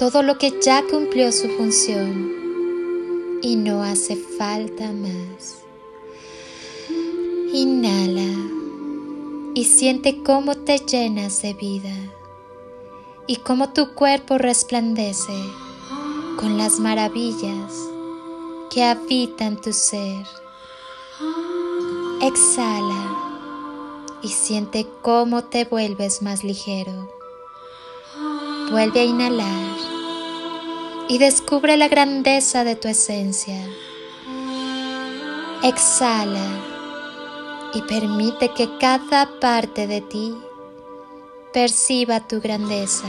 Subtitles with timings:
[0.00, 2.32] todo lo que ya cumplió su función
[3.42, 5.58] y no hace falta más.
[7.52, 8.32] Inhala
[9.54, 11.94] y siente cómo te llenas de vida
[13.26, 15.38] y cómo tu cuerpo resplandece
[16.38, 17.74] con las maravillas
[18.70, 20.24] que habitan tu ser.
[22.22, 23.18] Exhala
[24.22, 27.20] y siente cómo te vuelves más ligero.
[28.70, 29.89] Vuelve a inhalar
[31.10, 33.60] y descubre la grandeza de tu esencia.
[35.64, 36.48] Exhala
[37.74, 40.32] y permite que cada parte de ti
[41.52, 43.08] perciba tu grandeza.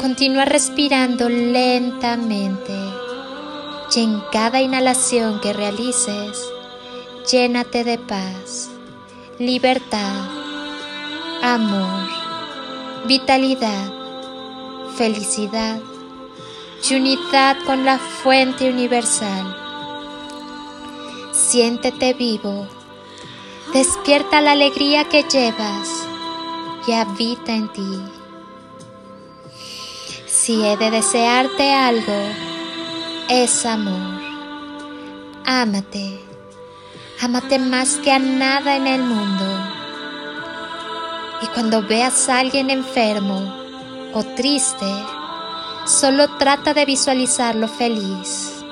[0.00, 2.72] Continúa respirando lentamente
[3.94, 6.42] y en cada inhalación que realices,
[7.30, 8.70] llénate de paz,
[9.38, 10.24] libertad,
[11.42, 12.08] amor,
[13.06, 13.92] vitalidad,
[14.96, 15.82] felicidad
[16.88, 19.56] y unidad con la fuente universal.
[21.32, 22.66] Siéntete vivo
[23.72, 25.88] Despierta la alegría que llevas
[26.88, 28.02] y habita en ti.
[30.26, 32.20] Si he de desearte algo,
[33.28, 34.20] es amor.
[35.46, 36.18] Ámate,
[37.20, 39.44] ámate más que a nada en el mundo.
[41.42, 43.54] Y cuando veas a alguien enfermo
[44.14, 44.92] o triste,
[45.86, 48.62] solo trata de visualizarlo feliz.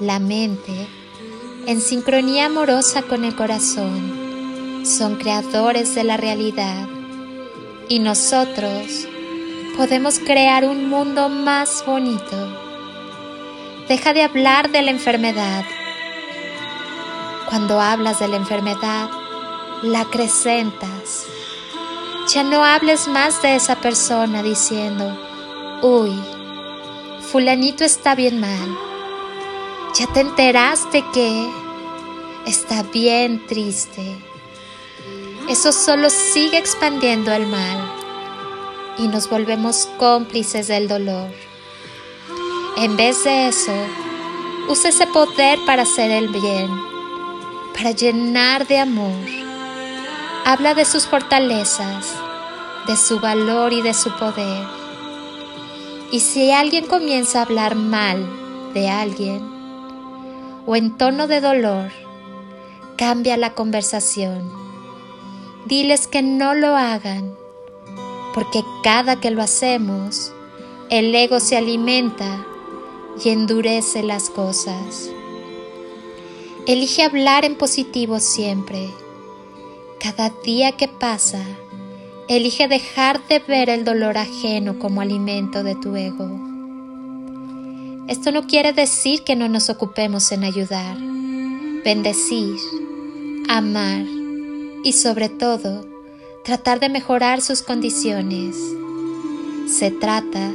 [0.00, 0.88] La mente
[1.66, 6.86] en sincronía amorosa con el corazón, son creadores de la realidad
[7.88, 9.08] y nosotros
[9.76, 12.36] podemos crear un mundo más bonito.
[13.88, 15.64] Deja de hablar de la enfermedad.
[17.48, 19.08] Cuando hablas de la enfermedad,
[19.82, 21.26] la acrecentas.
[22.28, 25.18] Ya no hables más de esa persona diciendo,
[25.84, 26.18] uy,
[27.30, 28.78] fulanito está bien mal
[29.94, 31.48] ¿Ya te enteraste que
[32.46, 34.16] está bien triste?
[35.48, 37.78] Eso solo sigue expandiendo el mal
[38.98, 41.30] y nos volvemos cómplices del dolor.
[42.76, 43.76] En vez de eso,
[44.68, 46.68] usa ese poder para hacer el bien,
[47.76, 49.26] para llenar de amor.
[50.44, 52.16] Habla de sus fortalezas,
[52.88, 54.83] de su valor y de su poder.
[56.14, 58.24] Y si alguien comienza a hablar mal
[58.72, 59.42] de alguien,
[60.64, 61.90] o en tono de dolor,
[62.96, 64.48] cambia la conversación.
[65.66, 67.34] Diles que no lo hagan,
[68.32, 70.32] porque cada que lo hacemos,
[70.88, 72.46] el ego se alimenta
[73.24, 75.10] y endurece las cosas.
[76.68, 78.88] Elige hablar en positivo siempre.
[79.98, 81.44] Cada día que pasa,
[82.28, 86.28] elige dejar de ver el dolor ajeno como alimento de tu ego.
[88.08, 90.96] Esto no quiere decir que no nos ocupemos en ayudar,
[91.84, 92.56] bendecir,
[93.48, 94.04] amar
[94.82, 95.86] y sobre todo
[96.44, 98.56] tratar de mejorar sus condiciones.
[99.66, 100.52] Se trata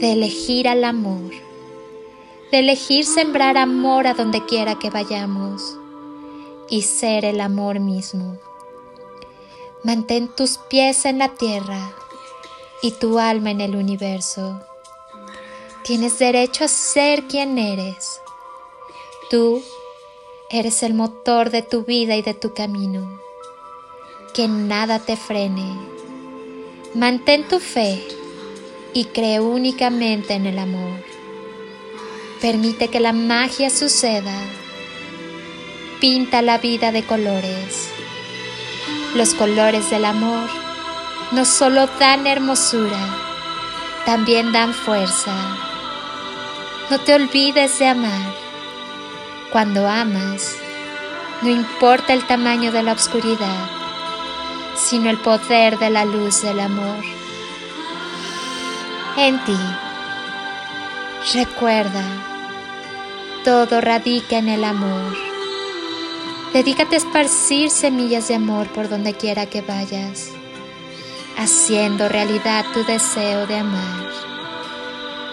[0.00, 1.30] de elegir al amor,
[2.50, 5.76] de elegir sembrar amor a donde quiera que vayamos
[6.68, 8.38] y ser el amor mismo.
[9.82, 11.92] Mantén tus pies en la tierra
[12.82, 14.60] y tu alma en el universo.
[15.84, 18.20] Tienes derecho a ser quien eres.
[19.30, 19.62] Tú
[20.50, 23.20] eres el motor de tu vida y de tu camino.
[24.34, 25.74] Que nada te frene.
[26.94, 28.06] Mantén tu fe
[28.92, 31.02] y cree únicamente en el amor.
[32.42, 34.38] Permite que la magia suceda.
[36.00, 37.88] Pinta la vida de colores.
[39.14, 40.48] Los colores del amor
[41.32, 42.98] no solo dan hermosura,
[44.04, 45.34] también dan fuerza
[46.90, 48.34] no te olvides de amar.
[49.52, 50.56] Cuando amas,
[51.40, 53.70] no importa el tamaño de la oscuridad,
[54.74, 57.04] sino el poder de la luz del amor.
[59.16, 59.56] En ti,
[61.32, 62.02] recuerda,
[63.44, 65.29] todo radica en el amor.
[66.52, 70.30] Dedícate a esparcir semillas de amor por donde quiera que vayas,
[71.38, 74.10] haciendo realidad tu deseo de amar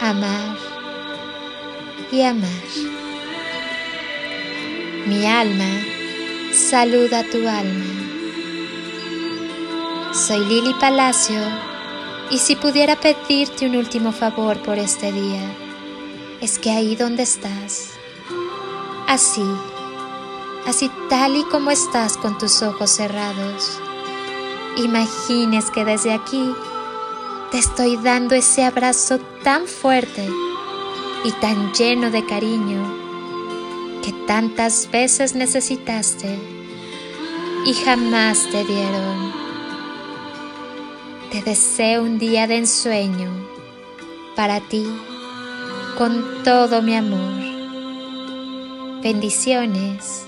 [0.00, 0.56] amar
[2.12, 2.48] y amar.
[5.06, 5.80] Mi alma
[6.52, 7.84] saluda tu alma.
[10.14, 11.40] Soy Lili Palacio
[12.30, 15.42] y si pudiera pedirte un último favor por este día,
[16.40, 17.90] es que ahí donde estás,
[19.06, 19.44] así,
[20.68, 23.80] así tal y como estás con tus ojos cerrados,
[24.76, 26.52] imagines que desde aquí
[27.50, 30.28] te estoy dando ese abrazo tan fuerte
[31.24, 32.82] y tan lleno de cariño
[34.04, 36.38] que tantas veces necesitaste
[37.64, 39.32] y jamás te dieron.
[41.30, 43.30] Te deseo un día de ensueño
[44.36, 44.86] para ti
[45.96, 47.42] con todo mi amor.
[49.02, 50.27] Bendiciones